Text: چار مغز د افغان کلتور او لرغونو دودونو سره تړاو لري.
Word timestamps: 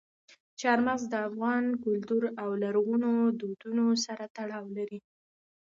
چار 0.61 0.79
مغز 0.87 1.03
د 1.09 1.15
افغان 1.27 1.65
کلتور 1.83 2.23
او 2.41 2.49
لرغونو 2.63 3.11
دودونو 3.39 3.85
سره 4.05 4.23
تړاو 4.37 4.65
لري. 4.77 4.99